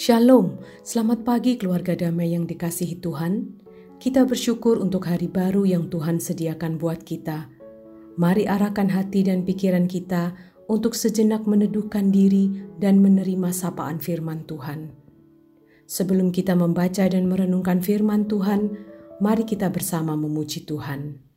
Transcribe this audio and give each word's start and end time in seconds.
Shalom, 0.00 0.56
selamat 0.80 1.28
pagi 1.28 1.60
keluarga 1.60 1.92
damai 1.92 2.32
yang 2.32 2.48
dikasihi 2.48 3.04
Tuhan. 3.04 3.60
Kita 4.00 4.24
bersyukur 4.24 4.80
untuk 4.80 5.04
hari 5.04 5.28
baru 5.28 5.68
yang 5.68 5.92
Tuhan 5.92 6.16
sediakan 6.16 6.80
buat 6.80 7.04
kita. 7.04 7.52
Mari 8.16 8.48
arahkan 8.48 8.88
hati 8.88 9.28
dan 9.28 9.44
pikiran 9.44 9.84
kita 9.84 10.32
untuk 10.72 10.96
sejenak 10.96 11.44
meneduhkan 11.44 12.08
diri 12.08 12.64
dan 12.80 13.04
menerima 13.04 13.52
sapaan 13.52 14.00
firman 14.00 14.48
Tuhan. 14.48 14.96
Sebelum 15.84 16.32
kita 16.32 16.56
membaca 16.56 17.04
dan 17.04 17.28
merenungkan 17.28 17.84
firman 17.84 18.24
Tuhan, 18.24 18.72
mari 19.20 19.44
kita 19.44 19.68
bersama 19.68 20.16
memuji 20.16 20.64
Tuhan. 20.64 21.29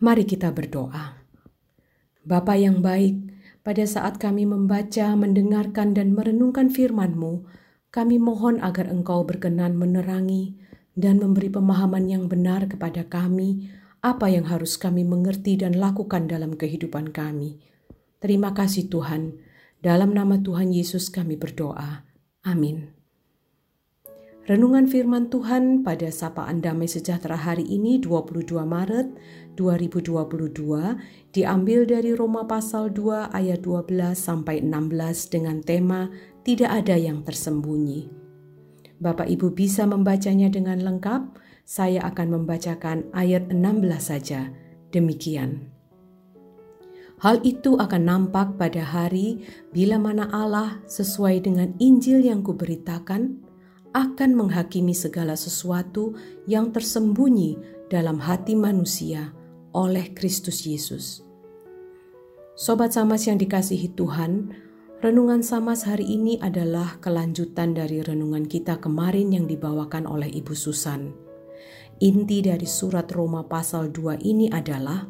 Mari 0.00 0.24
kita 0.24 0.48
berdoa. 0.56 1.20
Bapa 2.24 2.56
yang 2.56 2.80
baik, 2.80 3.20
pada 3.60 3.84
saat 3.84 4.16
kami 4.16 4.48
membaca, 4.48 5.12
mendengarkan, 5.12 5.92
dan 5.92 6.16
merenungkan 6.16 6.72
firman-Mu, 6.72 7.44
kami 7.92 8.16
mohon 8.16 8.64
agar 8.64 8.88
Engkau 8.88 9.28
berkenan 9.28 9.76
menerangi 9.76 10.56
dan 10.96 11.20
memberi 11.20 11.52
pemahaman 11.52 12.08
yang 12.08 12.24
benar 12.32 12.64
kepada 12.64 13.04
kami 13.04 13.68
apa 14.00 14.32
yang 14.32 14.48
harus 14.48 14.80
kami 14.80 15.04
mengerti 15.04 15.60
dan 15.60 15.76
lakukan 15.76 16.24
dalam 16.24 16.56
kehidupan 16.56 17.12
kami. 17.12 17.60
Terima 18.24 18.56
kasih 18.56 18.88
Tuhan. 18.88 19.36
Dalam 19.84 20.16
nama 20.16 20.40
Tuhan 20.40 20.72
Yesus 20.72 21.12
kami 21.12 21.36
berdoa. 21.36 22.08
Amin. 22.48 22.99
Renungan 24.50 24.90
firman 24.90 25.30
Tuhan 25.30 25.86
pada 25.86 26.10
sapaan 26.10 26.58
damai 26.58 26.90
sejahtera 26.90 27.38
hari 27.38 27.62
ini 27.70 28.02
22 28.02 28.50
Maret 28.66 29.14
2022 29.54 31.30
diambil 31.30 31.86
dari 31.86 32.10
Roma 32.18 32.42
pasal 32.50 32.90
2 32.90 33.30
ayat 33.30 33.62
12 33.62 34.10
sampai 34.10 34.58
16 34.58 35.30
dengan 35.30 35.62
tema 35.62 36.10
tidak 36.42 36.82
ada 36.82 36.98
yang 36.98 37.22
tersembunyi. 37.22 38.10
Bapak 38.98 39.30
Ibu 39.30 39.54
bisa 39.54 39.86
membacanya 39.86 40.50
dengan 40.50 40.82
lengkap, 40.82 41.38
saya 41.62 42.02
akan 42.10 42.42
membacakan 42.42 43.06
ayat 43.14 43.54
16 43.54 43.86
saja. 44.02 44.50
Demikian. 44.90 45.70
Hal 47.22 47.38
itu 47.46 47.78
akan 47.78 48.02
nampak 48.02 48.58
pada 48.58 48.82
hari 48.82 49.46
bila 49.70 50.02
mana 50.02 50.26
Allah 50.34 50.82
sesuai 50.90 51.46
dengan 51.46 51.70
Injil 51.78 52.26
yang 52.26 52.42
kuberitakan, 52.42 53.46
akan 53.90 54.38
menghakimi 54.38 54.94
segala 54.94 55.34
sesuatu 55.34 56.14
yang 56.46 56.70
tersembunyi 56.70 57.58
dalam 57.90 58.22
hati 58.22 58.54
manusia 58.54 59.34
oleh 59.74 60.14
Kristus 60.14 60.62
Yesus. 60.66 61.26
Sobat 62.54 62.94
Samas 62.94 63.26
yang 63.26 63.40
dikasihi 63.40 63.96
Tuhan, 63.96 64.52
renungan 65.02 65.42
Samas 65.42 65.88
hari 65.88 66.06
ini 66.06 66.36
adalah 66.38 67.00
kelanjutan 67.02 67.74
dari 67.74 68.04
renungan 68.04 68.46
kita 68.46 68.78
kemarin 68.78 69.34
yang 69.34 69.48
dibawakan 69.48 70.06
oleh 70.06 70.28
Ibu 70.28 70.54
Susan. 70.54 71.10
Inti 72.00 72.40
dari 72.40 72.68
surat 72.68 73.08
Roma 73.12 73.44
pasal 73.44 73.92
2 73.92 74.22
ini 74.24 74.48
adalah 74.48 75.04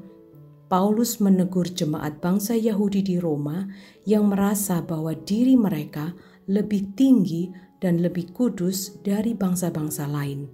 Paulus 0.70 1.18
menegur 1.18 1.66
jemaat 1.66 2.22
bangsa 2.22 2.54
Yahudi 2.54 3.02
di 3.02 3.18
Roma 3.18 3.66
yang 4.06 4.30
merasa 4.30 4.78
bahwa 4.78 5.10
diri 5.14 5.58
mereka 5.58 6.14
lebih 6.46 6.94
tinggi 6.94 7.50
dan 7.80 8.04
lebih 8.04 8.30
kudus 8.36 9.00
dari 9.00 9.32
bangsa-bangsa 9.32 10.04
lain, 10.04 10.46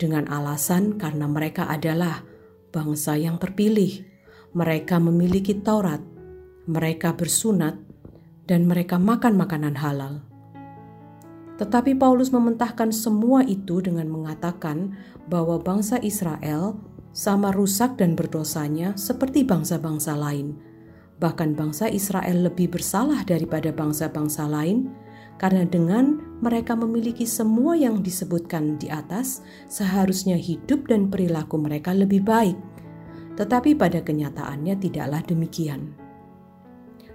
dengan 0.00 0.24
alasan 0.32 0.96
karena 0.96 1.28
mereka 1.28 1.68
adalah 1.68 2.24
bangsa 2.72 3.14
yang 3.20 3.36
terpilih. 3.36 4.04
Mereka 4.56 4.96
memiliki 4.96 5.60
Taurat, 5.60 6.00
mereka 6.64 7.12
bersunat, 7.12 7.76
dan 8.48 8.64
mereka 8.64 8.96
makan 8.96 9.36
makanan 9.36 9.76
halal. 9.76 10.24
Tetapi 11.60 11.98
Paulus 12.00 12.32
mementahkan 12.32 12.88
semua 12.94 13.44
itu 13.44 13.84
dengan 13.84 14.08
mengatakan 14.08 14.96
bahwa 15.28 15.60
bangsa 15.60 16.00
Israel 16.00 16.80
sama 17.12 17.50
rusak 17.50 17.98
dan 17.98 18.14
berdosanya 18.14 18.96
seperti 18.96 19.44
bangsa-bangsa 19.44 20.14
lain. 20.16 20.56
Bahkan 21.18 21.58
bangsa 21.58 21.90
Israel 21.90 22.46
lebih 22.46 22.70
bersalah 22.70 23.26
daripada 23.26 23.74
bangsa-bangsa 23.74 24.46
lain 24.46 24.86
karena 25.42 25.66
dengan 25.66 26.27
mereka 26.38 26.78
memiliki 26.78 27.26
semua 27.26 27.74
yang 27.74 27.98
disebutkan 27.98 28.78
di 28.78 28.86
atas, 28.86 29.42
seharusnya 29.66 30.38
hidup 30.38 30.86
dan 30.86 31.10
perilaku 31.10 31.58
mereka 31.58 31.90
lebih 31.90 32.22
baik. 32.22 32.54
Tetapi 33.34 33.74
pada 33.74 34.02
kenyataannya 34.02 34.74
tidaklah 34.78 35.22
demikian. 35.26 35.94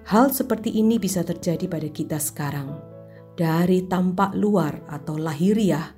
Hal 0.03 0.35
seperti 0.35 0.75
ini 0.75 0.99
bisa 0.99 1.23
terjadi 1.23 1.71
pada 1.71 1.87
kita 1.87 2.19
sekarang. 2.19 2.75
Dari 3.33 3.87
tampak 3.87 4.35
luar 4.35 4.83
atau 4.91 5.15
lahiriah. 5.15 5.95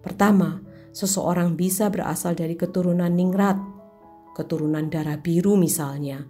Pertama, 0.00 0.56
seseorang 0.96 1.54
bisa 1.54 1.92
berasal 1.92 2.32
dari 2.32 2.56
keturunan 2.56 3.12
ningrat, 3.12 3.60
keturunan 4.32 4.88
darah 4.88 5.20
biru 5.20 5.60
misalnya. 5.60 6.24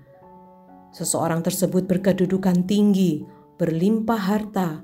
Seseorang 0.91 1.47
tersebut 1.47 1.87
berkedudukan 1.87 2.66
tinggi, 2.66 3.22
berlimpah 3.58 4.20
harta, 4.20 4.82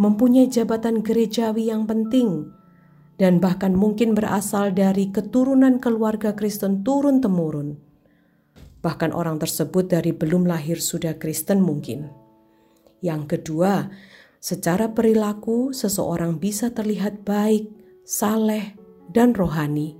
mempunyai 0.00 0.50
jabatan 0.50 1.00
gerejawi 1.00 1.70
yang 1.70 1.86
penting, 1.86 2.50
dan 3.20 3.38
bahkan 3.38 3.74
mungkin 3.74 4.14
berasal 4.18 4.74
dari 4.74 5.10
keturunan 5.14 5.78
keluarga 5.78 6.34
Kristen 6.34 6.82
turun-temurun. 6.82 7.78
Bahkan 8.82 9.10
orang 9.16 9.40
tersebut 9.40 9.88
dari 9.88 10.12
belum 10.12 10.44
lahir 10.44 10.76
sudah 10.82 11.16
Kristen 11.16 11.64
mungkin. 11.64 12.10
Yang 13.00 13.38
kedua, 13.38 13.88
secara 14.42 14.92
perilaku 14.92 15.72
seseorang 15.72 16.36
bisa 16.36 16.68
terlihat 16.74 17.24
baik, 17.24 17.70
saleh, 18.04 18.76
dan 19.08 19.32
rohani, 19.32 19.96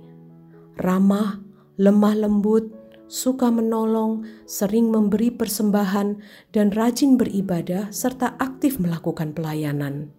ramah, 0.77 1.41
lemah 1.81 2.13
lembut, 2.13 2.69
suka 3.07 3.53
menolong, 3.53 4.25
sering 4.49 4.89
memberi 4.89 5.29
persembahan, 5.29 6.17
dan 6.51 6.73
rajin 6.73 7.17
beribadah, 7.17 7.93
serta 7.93 8.37
aktif 8.41 8.81
melakukan 8.81 9.33
pelayanan. 9.33 10.09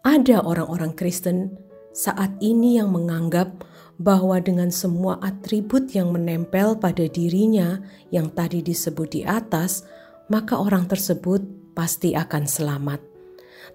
Ada 0.00 0.40
orang-orang 0.40 0.96
Kristen 0.96 1.60
saat 1.92 2.32
ini 2.40 2.80
yang 2.80 2.94
menganggap 2.94 3.66
bahwa 4.00 4.40
dengan 4.40 4.72
semua 4.72 5.20
atribut 5.20 5.92
yang 5.92 6.08
menempel 6.08 6.80
pada 6.80 7.04
dirinya 7.04 7.84
yang 8.08 8.32
tadi 8.32 8.64
disebut 8.64 9.08
di 9.12 9.22
atas, 9.28 9.84
maka 10.32 10.56
orang 10.56 10.88
tersebut 10.88 11.44
pasti 11.76 12.16
akan 12.16 12.48
selamat. 12.48 13.00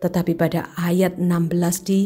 Tetapi 0.01 0.33
pada 0.33 0.73
ayat 0.81 1.21
16 1.21 1.85
di 1.85 2.01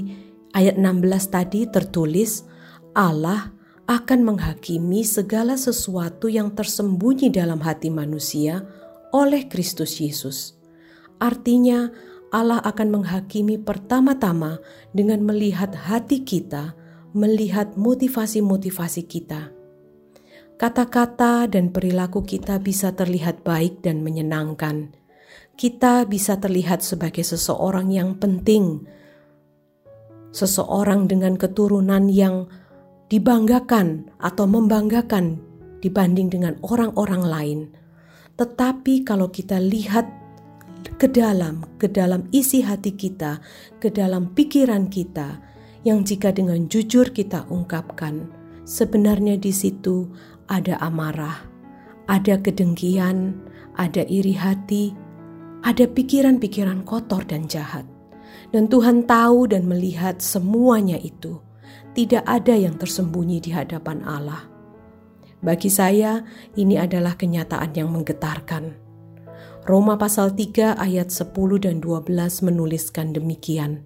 ayat 0.52 0.76
16 0.76 1.32
tadi 1.32 1.64
tertulis 1.72 2.44
Allah 2.92 3.56
akan 3.90 4.22
menghakimi 4.22 5.02
segala 5.02 5.58
sesuatu 5.58 6.30
yang 6.30 6.54
tersembunyi 6.54 7.34
dalam 7.34 7.58
hati 7.58 7.90
manusia 7.90 8.62
oleh 9.10 9.50
Kristus 9.50 9.98
Yesus. 9.98 10.54
Artinya, 11.18 11.90
Allah 12.30 12.62
akan 12.62 13.02
menghakimi 13.02 13.58
pertama-tama 13.58 14.62
dengan 14.94 15.26
melihat 15.26 15.74
hati 15.74 16.22
kita, 16.22 16.78
melihat 17.18 17.74
motivasi-motivasi 17.74 19.10
kita. 19.10 19.50
Kata-kata 20.62 21.50
dan 21.50 21.74
perilaku 21.74 22.22
kita 22.22 22.62
bisa 22.62 22.94
terlihat 22.94 23.42
baik 23.42 23.82
dan 23.82 24.06
menyenangkan. 24.06 24.94
Kita 25.58 26.06
bisa 26.06 26.38
terlihat 26.38 26.86
sebagai 26.86 27.26
seseorang 27.26 27.90
yang 27.90 28.22
penting, 28.22 28.86
seseorang 30.30 31.10
dengan 31.10 31.42
keturunan 31.42 32.06
yang 32.06 32.46
dibanggakan 33.10 34.10
atau 34.22 34.46
membanggakan 34.46 35.42
dibanding 35.82 36.30
dengan 36.30 36.54
orang-orang 36.62 37.24
lain. 37.26 37.60
Tetapi 38.38 39.04
kalau 39.04 39.34
kita 39.34 39.60
lihat 39.60 40.08
ke 40.96 41.12
dalam, 41.12 41.66
ke 41.82 41.92
dalam 41.92 42.30
isi 42.32 42.64
hati 42.64 42.96
kita, 42.96 43.44
ke 43.82 43.92
dalam 43.92 44.32
pikiran 44.32 44.88
kita, 44.88 45.42
yang 45.84 46.04
jika 46.04 46.32
dengan 46.32 46.68
jujur 46.68 47.12
kita 47.12 47.48
ungkapkan, 47.48 48.28
sebenarnya 48.68 49.40
di 49.40 49.52
situ 49.52 50.08
ada 50.52 50.76
amarah, 50.84 51.40
ada 52.08 52.36
kedengkian, 52.40 53.36
ada 53.80 54.04
iri 54.08 54.36
hati, 54.36 54.92
ada 55.64 55.88
pikiran-pikiran 55.88 56.84
kotor 56.84 57.24
dan 57.28 57.48
jahat. 57.48 57.88
Dan 58.50 58.68
Tuhan 58.68 59.06
tahu 59.06 59.50
dan 59.52 59.70
melihat 59.70 60.20
semuanya 60.20 60.98
itu. 61.00 61.49
Tidak 61.94 62.24
ada 62.24 62.54
yang 62.54 62.78
tersembunyi 62.78 63.44
di 63.44 63.52
hadapan 63.52 64.06
Allah. 64.06 64.46
Bagi 65.40 65.72
saya, 65.72 66.24
ini 66.60 66.76
adalah 66.76 67.16
kenyataan 67.16 67.72
yang 67.72 67.90
menggetarkan. 67.96 68.76
Roma 69.64 69.96
pasal 69.96 70.36
3 70.36 70.76
ayat 70.76 71.14
10 71.14 71.32
dan 71.64 71.80
12 71.80 72.10
menuliskan 72.44 73.16
demikian. 73.16 73.86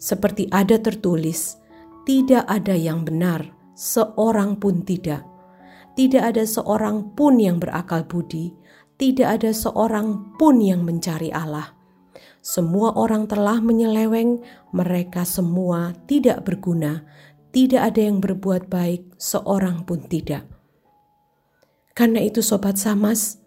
Seperti 0.00 0.50
ada 0.50 0.80
tertulis, 0.80 1.60
tidak 2.04 2.44
ada 2.50 2.74
yang 2.74 3.06
benar, 3.06 3.54
seorang 3.78 4.58
pun 4.58 4.82
tidak. 4.82 5.22
Tidak 5.94 6.20
ada 6.20 6.42
seorang 6.42 7.14
pun 7.14 7.38
yang 7.38 7.62
berakal 7.62 8.02
budi, 8.02 8.50
tidak 8.98 9.38
ada 9.40 9.54
seorang 9.54 10.34
pun 10.34 10.58
yang 10.58 10.82
mencari 10.82 11.30
Allah. 11.30 11.70
Semua 12.44 12.92
orang 12.92 13.24
telah 13.24 13.56
menyeleweng, 13.64 14.44
mereka 14.76 15.24
semua 15.24 15.96
tidak 16.04 16.44
berguna, 16.44 17.08
tidak 17.56 17.88
ada 17.88 18.04
yang 18.04 18.20
berbuat 18.20 18.68
baik, 18.68 19.16
seorang 19.16 19.88
pun 19.88 20.04
tidak. 20.04 20.44
Karena 21.96 22.20
itu, 22.20 22.44
sobat 22.44 22.76
Samas, 22.76 23.40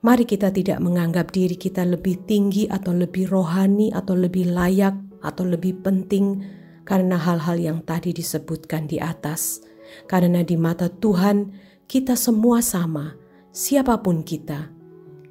mari 0.00 0.24
kita 0.24 0.48
tidak 0.48 0.80
menganggap 0.80 1.28
diri 1.28 1.60
kita 1.60 1.84
lebih 1.84 2.24
tinggi 2.24 2.64
atau 2.72 2.96
lebih 2.96 3.28
rohani 3.28 3.92
atau 3.92 4.16
lebih 4.16 4.48
layak 4.48 4.96
atau 5.20 5.44
lebih 5.44 5.84
penting 5.84 6.40
karena 6.88 7.20
hal-hal 7.20 7.60
yang 7.60 7.78
tadi 7.84 8.16
disebutkan 8.16 8.88
di 8.88 8.96
atas. 8.96 9.60
Karena 10.08 10.40
di 10.40 10.56
mata 10.56 10.88
Tuhan, 10.88 11.52
kita 11.84 12.16
semua 12.16 12.64
sama, 12.64 13.12
siapa 13.52 14.00
pun 14.00 14.24
kita. 14.24 14.72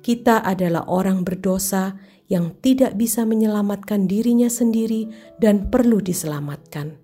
Kita 0.06 0.46
adalah 0.46 0.86
orang 0.86 1.26
berdosa 1.26 1.98
yang 2.28 2.56
tidak 2.60 3.00
bisa 3.00 3.24
menyelamatkan 3.24 4.06
dirinya 4.06 4.52
sendiri 4.52 5.08
dan 5.40 5.72
perlu 5.72 6.04
diselamatkan. 6.04 7.00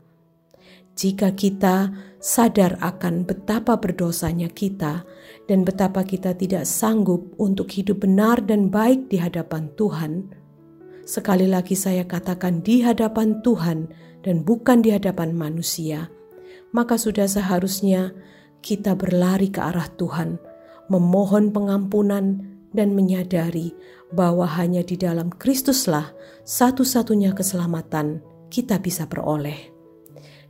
Jika 0.93 1.33
kita 1.33 1.89
sadar 2.21 2.77
akan 2.77 3.25
betapa 3.25 3.81
berdosanya 3.81 4.45
kita 4.45 5.01
dan 5.49 5.65
betapa 5.65 6.05
kita 6.05 6.37
tidak 6.37 6.69
sanggup 6.69 7.33
untuk 7.41 7.73
hidup 7.73 8.05
benar 8.05 8.45
dan 8.45 8.69
baik 8.69 9.09
di 9.09 9.17
hadapan 9.17 9.73
Tuhan, 9.73 10.29
sekali 11.01 11.49
lagi 11.49 11.73
saya 11.73 12.05
katakan 12.05 12.61
di 12.61 12.85
hadapan 12.85 13.41
Tuhan 13.41 13.89
dan 14.21 14.45
bukan 14.45 14.85
di 14.85 14.93
hadapan 14.93 15.33
manusia, 15.33 16.13
maka 16.77 17.01
sudah 17.01 17.25
seharusnya 17.25 18.13
kita 18.61 18.93
berlari 18.93 19.49
ke 19.49 19.65
arah 19.65 19.89
Tuhan, 19.97 20.37
memohon 20.93 21.49
pengampunan 21.49 22.52
dan 22.73 22.97
menyadari 22.97 23.71
bahwa 24.13 24.45
hanya 24.45 24.81
di 24.85 24.97
dalam 24.97 25.29
Kristuslah 25.33 26.13
satu-satunya 26.45 27.33
keselamatan 27.33 28.21
kita 28.53 28.77
bisa 28.77 29.09
peroleh. 29.09 29.73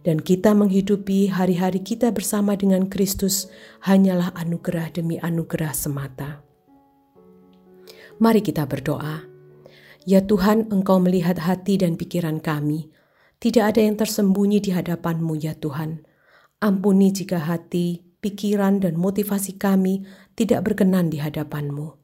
Dan 0.04 0.20
kita 0.20 0.52
menghidupi 0.52 1.32
hari-hari 1.32 1.80
kita 1.80 2.12
bersama 2.12 2.60
dengan 2.60 2.92
Kristus 2.92 3.48
hanyalah 3.88 4.36
anugerah 4.36 4.92
demi 4.92 5.16
anugerah 5.16 5.72
semata. 5.72 6.44
Mari 8.20 8.44
kita 8.44 8.68
berdoa. 8.68 9.24
Ya 10.04 10.20
Tuhan, 10.20 10.68
Engkau 10.76 11.00
melihat 11.00 11.40
hati 11.40 11.80
dan 11.80 11.96
pikiran 11.96 12.44
kami. 12.44 12.92
Tidak 13.40 13.64
ada 13.64 13.80
yang 13.80 13.96
tersembunyi 13.96 14.60
di 14.60 14.76
hadapan-Mu 14.76 15.40
ya 15.40 15.56
Tuhan. 15.56 16.04
Ampuni 16.60 17.16
jika 17.16 17.40
hati, 17.40 18.04
pikiran, 18.20 18.84
dan 18.84 19.00
motivasi 19.00 19.56
kami 19.56 20.04
tidak 20.36 20.68
berkenan 20.68 21.08
di 21.08 21.24
hadapan-Mu. 21.24 22.03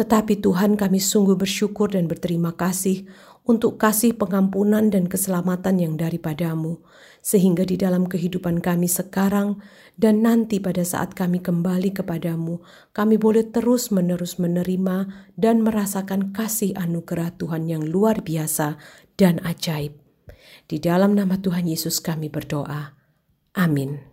Tetapi 0.00 0.40
Tuhan 0.40 0.80
kami 0.80 0.96
sungguh 0.96 1.36
bersyukur 1.36 1.92
dan 1.92 2.08
berterima 2.08 2.56
kasih 2.56 3.04
untuk 3.44 3.76
kasih 3.76 4.16
pengampunan 4.16 4.88
dan 4.88 5.04
keselamatan 5.04 5.76
yang 5.76 5.94
daripadamu, 6.00 6.80
sehingga 7.20 7.68
di 7.68 7.76
dalam 7.76 8.08
kehidupan 8.08 8.64
kami 8.64 8.88
sekarang 8.88 9.60
dan 10.00 10.24
nanti 10.24 10.56
pada 10.56 10.80
saat 10.88 11.12
kami 11.12 11.44
kembali 11.44 11.92
kepadamu, 11.92 12.64
kami 12.96 13.20
boleh 13.20 13.44
terus-menerus 13.52 14.40
menerima 14.40 15.04
dan 15.36 15.60
merasakan 15.60 16.32
kasih 16.32 16.72
anugerah 16.80 17.36
Tuhan 17.36 17.68
yang 17.68 17.84
luar 17.84 18.24
biasa 18.24 18.80
dan 19.20 19.36
ajaib. 19.44 20.00
Di 20.64 20.80
dalam 20.80 21.12
nama 21.12 21.36
Tuhan 21.36 21.68
Yesus 21.68 22.00
kami 22.00 22.32
berdoa. 22.32 22.96
Amin. 23.52 24.09